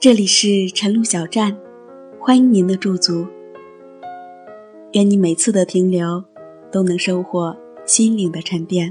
[0.00, 1.54] 这里是晨露小站，
[2.18, 3.26] 欢迎您的驻足。
[4.94, 6.24] 愿你每次的停留
[6.72, 7.54] 都能收获
[7.84, 8.90] 心灵的沉淀。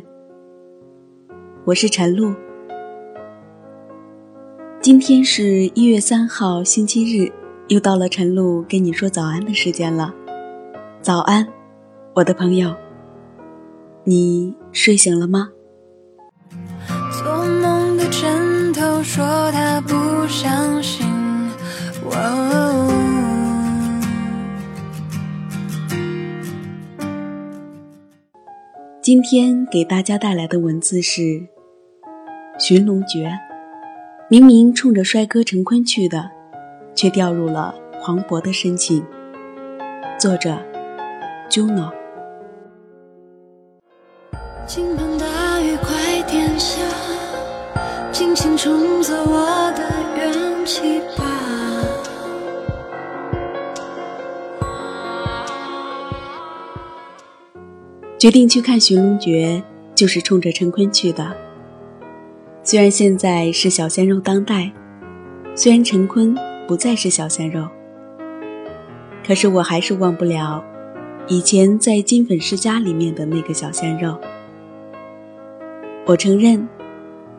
[1.66, 2.32] 我是晨露，
[4.80, 7.32] 今天是一月三号星期日，
[7.70, 10.14] 又到了晨露跟你说早安的时间了。
[11.02, 11.48] 早安，
[12.14, 12.72] 我的朋友，
[14.04, 15.50] 你睡醒了吗？
[18.72, 21.04] 枕头说他不相信。
[29.02, 31.22] 今天给大家带来的文字是
[32.60, 33.28] 《寻龙诀》，
[34.30, 36.30] 明明冲着帅哥陈坤去的，
[36.94, 39.04] 却掉入了黄渤的深情。
[40.20, 40.56] 作者
[41.50, 41.92] ：Juno。
[44.68, 46.80] 倾盆大雨快点下，
[48.20, 51.24] 尽情冲走我的元气吧。
[58.18, 59.64] 决定去看《寻龙诀》，
[59.96, 61.34] 就是冲着陈坤去的。
[62.62, 64.70] 虽然现在是小鲜肉当代，
[65.56, 66.36] 虽然陈坤
[66.68, 67.70] 不再是小鲜肉，
[69.26, 70.62] 可是我还是忘不了
[71.30, 74.20] 以前在《金粉世家》里面的那个小鲜肉。
[76.06, 76.68] 我承认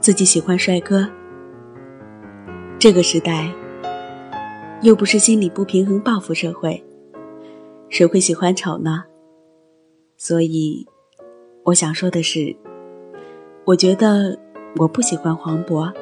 [0.00, 1.08] 自己喜欢帅哥。
[2.78, 3.52] 这个时代
[4.80, 6.82] 又不是心理不平衡报复社会，
[7.90, 9.04] 谁会喜欢丑呢？
[10.16, 10.86] 所以，
[11.64, 12.56] 我想说的是，
[13.66, 14.38] 我觉得
[14.76, 15.92] 我不喜欢黄渤。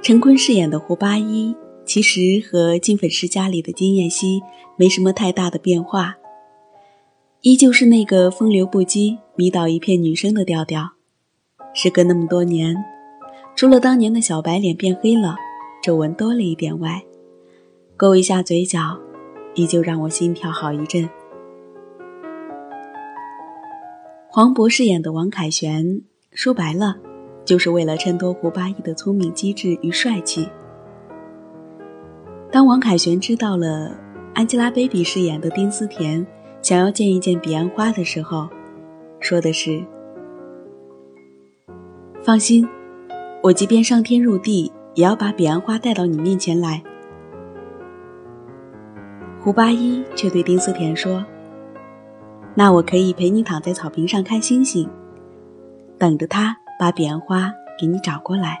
[0.00, 4.40] 陈坤饰演的胡八一，其实和《金粉世家》里的金燕西
[4.76, 6.16] 没什么太大的变化，
[7.42, 10.90] 依旧是那个风流不羁、迷倒一片女生的调调。
[11.72, 12.74] 时隔那么多年，
[13.54, 15.36] 除了当年的小白脸变黑了，
[15.80, 17.00] 皱纹多了一点外，
[17.96, 18.98] 勾一下嘴角。
[19.54, 21.08] 依旧让我心跳好一阵。
[24.28, 26.96] 黄渤饰演的王凯旋，说白了，
[27.44, 30.48] 就是为了衬托胡八一的聪明机智与帅气。
[32.52, 33.96] 当王凯旋知道了
[34.34, 36.24] Angelababy 饰演的丁思甜
[36.60, 38.48] 想要见一见彼岸花的时候，
[39.20, 39.82] 说的是
[42.22, 42.68] ：“放心，
[43.42, 46.82] 我即便上天入地，也要把彼岸花带到你面前来。”
[49.40, 51.24] 胡八一却对丁思甜说
[52.54, 54.90] ：“那我可以陪你躺在草坪上看星星，
[55.96, 58.58] 等着他把彼岸花给你找过来。”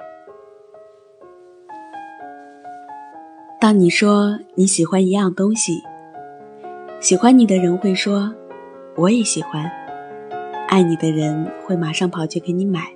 [3.60, 5.82] 当你说你喜欢一样东西，
[7.00, 8.34] 喜欢你的人会说
[8.96, 9.70] ：“我也喜欢。”
[10.66, 12.92] 爱你的人会马上跑去给你买，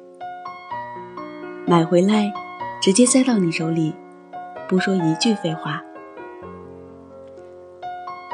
[1.66, 2.32] 买回来
[2.82, 3.94] 直接塞到你手里，
[4.68, 5.80] 不说一句废话。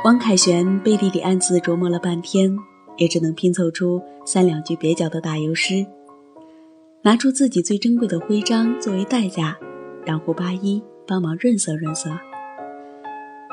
[0.05, 2.57] 王凯旋背地里暗自琢磨了半天，
[2.97, 5.87] 也只能拼凑出三两句蹩脚的打油诗，
[7.03, 9.57] 拿出自己最珍贵的徽章作为代价，
[10.05, 12.11] 让胡八一帮忙润色润色。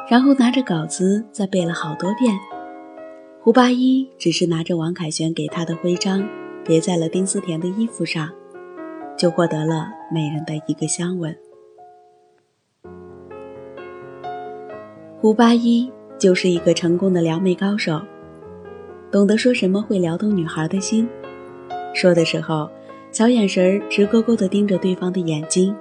[0.09, 2.38] 然后拿着稿子再背了好多遍。
[3.41, 6.27] 胡八一只是拿着王凯旋给他的徽章，
[6.63, 8.29] 别在了丁思甜的衣服上，
[9.17, 11.35] 就获得了美人的一个香吻。
[15.19, 15.91] 胡八一。
[16.17, 18.01] 就是一个成功的撩妹高手，
[19.11, 21.07] 懂得说什么会撩动女孩的心，
[21.93, 22.69] 说的时候，
[23.11, 25.75] 小眼神直勾勾地盯着对方的眼睛，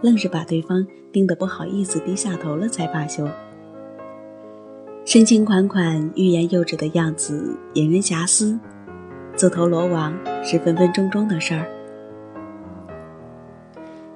[0.00, 3.28] 愣是把对方盯得不好意思低下头了才罢休。
[5.08, 8.60] 深情款款、欲言又止的样子引人遐思，
[9.34, 10.14] 自投罗网
[10.44, 11.66] 是分分钟钟的事儿，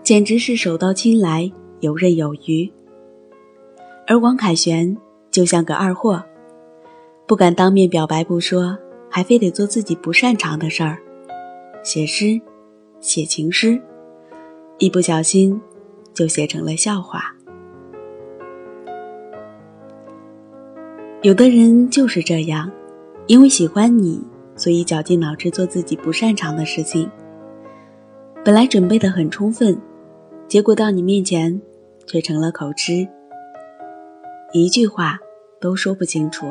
[0.02, 2.70] 简直是手到擒来、游刃有余。
[4.06, 4.94] 而王凯旋。
[5.30, 6.22] 就像个二货，
[7.26, 8.76] 不敢当面表白不说，
[9.08, 10.98] 还非得做自己不擅长的事儿，
[11.82, 12.38] 写诗，
[13.00, 13.80] 写情诗，
[14.76, 15.58] 一不小心
[16.12, 17.31] 就写成了笑话。
[21.22, 22.68] 有的人就是这样，
[23.28, 24.20] 因为喜欢你，
[24.56, 27.08] 所以绞尽脑汁做自己不擅长的事情。
[28.44, 29.80] 本来准备的很充分，
[30.48, 31.62] 结果到你面前
[32.08, 33.06] 却成了口吃。
[34.52, 35.16] 一句话
[35.60, 36.46] 都说不清楚，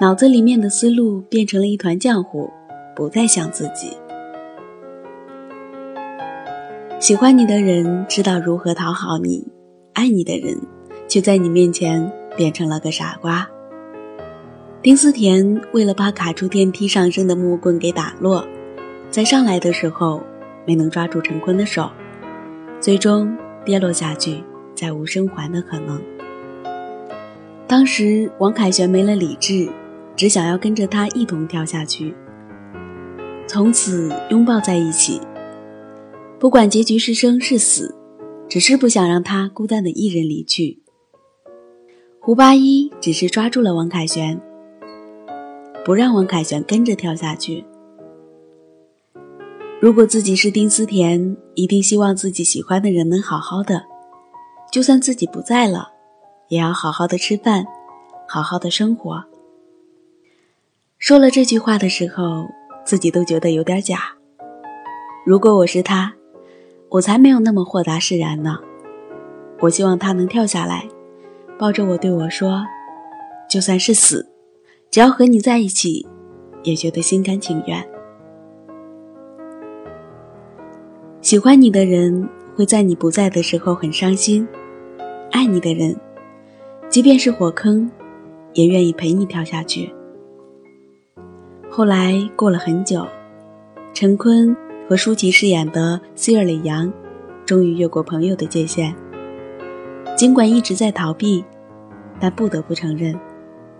[0.00, 2.48] 脑子里面的思路变成了一团浆糊，
[2.94, 3.90] 不再像自己。
[7.00, 9.44] 喜欢你的人知道如何讨好你，
[9.94, 10.56] 爱你的人
[11.08, 13.48] 却在你面前变成了个傻瓜。
[14.82, 18.46] 丁思甜为了把卡住电梯上升的木棍给打落，
[19.10, 20.22] 在上来的时候
[20.64, 21.90] 没能抓住陈坤的手，
[22.80, 24.44] 最终跌落下去，
[24.74, 26.00] 再无生还的可能。
[27.66, 29.68] 当时王凯旋没了理智，
[30.14, 32.14] 只想要跟着他一同跳下去，
[33.48, 35.20] 从此拥抱在一起，
[36.38, 37.92] 不管结局是生是死，
[38.48, 40.78] 只是不想让他孤单的一人离去。
[42.26, 44.40] 胡八一只是抓住了王凯旋，
[45.84, 47.64] 不让王凯旋跟着跳下去。
[49.80, 53.84] 如果自己是丁思甜，一定希望自己喜欢的人能好好的，
[54.72, 55.90] 就算自己不在了，
[56.48, 57.64] 也要好好的吃饭，
[58.26, 59.22] 好好的生活。
[60.98, 62.44] 说了这句话的时候，
[62.84, 64.00] 自己都觉得有点假。
[65.24, 66.12] 如果我是他，
[66.88, 68.58] 我才没有那么豁达释然呢。
[69.60, 70.88] 我希望他能跳下来，
[71.58, 72.62] 抱着我对我说
[73.48, 74.28] ：“就算是死，
[74.90, 76.06] 只要和你在一起，
[76.62, 77.82] 也觉得心甘情愿。”
[81.22, 84.46] 喜欢你的人会在你不在的时候很伤心，
[85.32, 85.96] 爱你的人，
[86.88, 87.90] 即便是火坑，
[88.52, 89.90] 也愿意陪你跳下去。
[91.70, 93.06] 后来过了很久，
[93.94, 94.54] 陈坤
[94.88, 96.92] 和舒淇饰演的希尔里杨，
[97.44, 98.94] 终于越过朋友的界限。
[100.16, 101.44] 尽管一直在逃避，
[102.18, 103.14] 但不得不承认，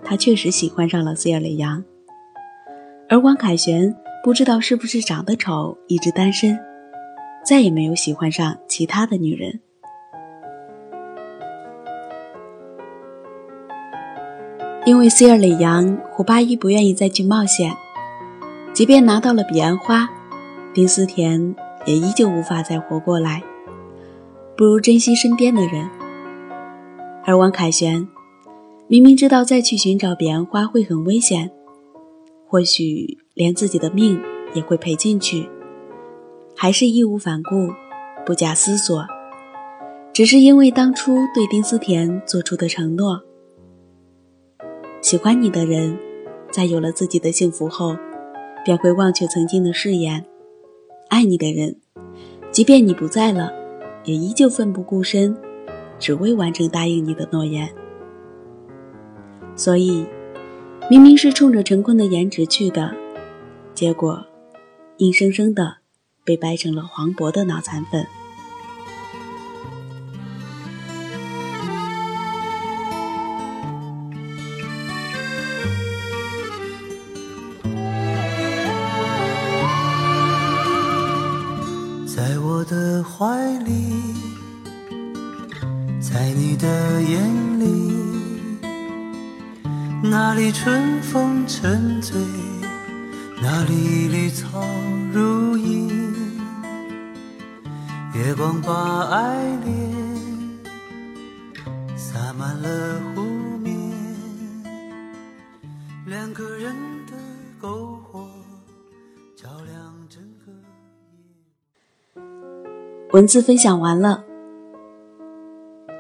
[0.05, 1.83] 他确实喜欢上了塞尔里杨。
[3.09, 6.59] 而王凯旋不知道是不是长得丑，一直单身。
[7.43, 9.61] 再也没有喜欢上其他的女人，
[14.85, 17.73] 因为 C 尔李阳，胡八一不愿意再去冒险。
[18.75, 20.09] 即便拿到了彼岸花，
[20.75, 21.55] 丁思甜
[21.87, 23.43] 也依旧无法再活过来。
[24.57, 25.89] 不如珍惜身边的人。
[27.29, 28.07] 而王凯旋，
[28.87, 31.51] 明明知道再去寻找彼岸花会很危险，
[32.47, 34.17] 或许连自己的命
[34.55, 35.51] 也会赔进去。
[36.55, 37.69] 还是义无反顾，
[38.25, 39.05] 不假思索，
[40.13, 43.21] 只是因为当初对丁思甜做出的承诺。
[45.03, 45.99] 喜欢你的人，
[46.53, 47.97] 在有了自己的幸福后，
[48.65, 50.23] 便会忘却曾经的誓言；
[51.09, 51.75] 爱你的人，
[52.53, 53.53] 即便你不在了，
[54.05, 55.37] 也依旧奋不顾身，
[55.99, 57.69] 只为完成答应你的诺言。
[59.55, 60.07] 所以，
[60.91, 62.95] 明明是冲着陈坤的颜值去的，
[63.75, 64.25] 结果，
[64.99, 65.79] 硬生生的。
[66.27, 68.05] 被掰成了黄渤的脑残粉。
[86.17, 87.93] 在你的眼里，
[90.03, 92.19] 那里春风沉醉，
[93.43, 94.65] 那里绿草
[95.13, 95.91] 如茵。
[98.15, 99.93] 月光把爱恋
[101.95, 103.21] 洒满了湖
[103.59, 103.79] 面，
[106.07, 106.75] 两个人
[107.07, 107.13] 的
[107.61, 108.27] 篝火
[109.37, 110.51] 照亮整个
[112.23, 112.25] 夜。
[113.13, 114.25] 文字分享完了，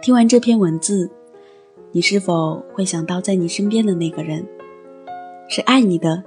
[0.06, 1.11] 听完这篇文字，
[1.91, 4.47] 你是否会想到在你身边的那个人，
[5.49, 6.23] 是爱你的，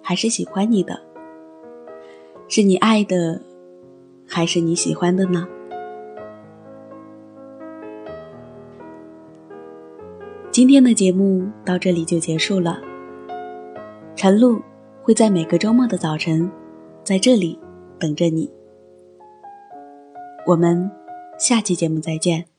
[0.00, 0.98] 还是喜欢你的？
[2.48, 3.38] 是你爱的？
[4.26, 5.46] 还是你喜欢的呢？
[10.50, 12.80] 今天的节目到这里就结束了。
[14.16, 14.58] 晨露
[15.02, 16.50] 会在每个周末的早晨，
[17.04, 17.58] 在这里
[17.98, 18.50] 等着你。
[20.46, 20.90] 我们
[21.38, 22.51] 下期节目再见。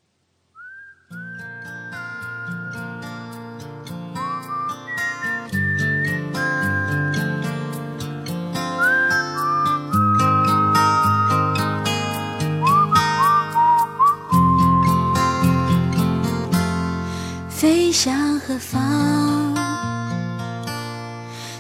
[17.93, 19.53] 向何方？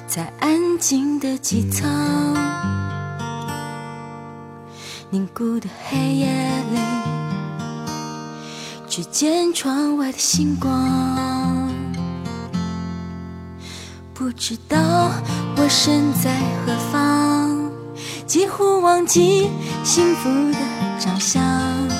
[0.07, 1.87] 在安静的机舱，
[5.11, 6.25] 凝固的黑夜
[6.71, 6.79] 里，
[8.89, 11.71] 只见窗外的星光。
[14.15, 15.11] 不知道
[15.55, 16.35] 我身在
[16.65, 17.71] 何方，
[18.25, 19.51] 几乎忘记
[19.83, 20.57] 幸福的
[20.99, 21.92] 长相。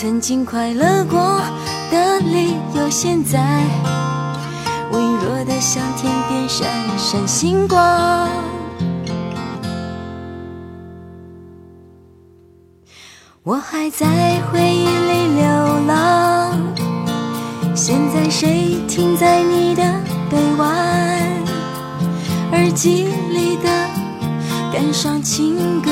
[0.00, 1.42] 曾经快乐过。
[1.90, 3.38] 的理由，现在
[4.92, 6.66] 微弱的像天边闪
[6.96, 7.78] 闪星光。
[13.42, 15.46] 我还在回忆里流
[15.86, 16.58] 浪，
[17.74, 19.82] 现在谁停在你的
[20.30, 21.28] 臂弯？
[22.52, 23.68] 耳机里的
[24.72, 25.90] 感伤情歌，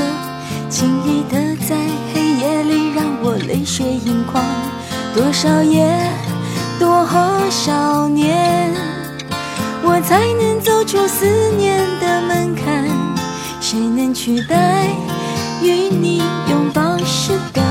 [0.70, 1.76] 轻易的在
[3.30, 4.42] 我泪水盈眶
[5.14, 5.86] 多少夜
[6.80, 7.06] 多
[7.50, 8.72] 少年
[9.84, 11.26] 我才能走出思
[11.58, 12.88] 念的门槛。
[13.60, 14.86] 谁能取代
[15.62, 17.67] 与你拥抱时感